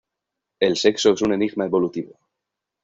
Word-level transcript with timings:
El 0.67 0.77
sexo 0.77 1.13
es 1.13 1.21
un 1.21 1.31
enigma 1.31 1.65
evolutivo. 1.67 2.17